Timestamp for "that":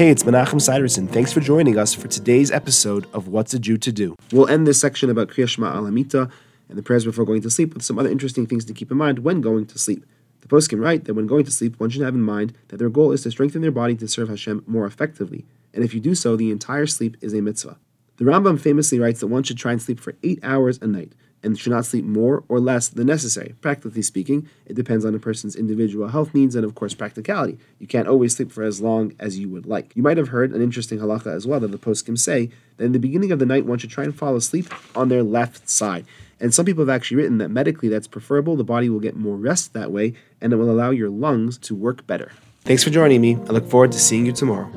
11.04-11.12, 12.68-12.78, 19.20-19.26, 31.60-31.70, 32.76-32.84, 37.38-37.50, 39.74-39.92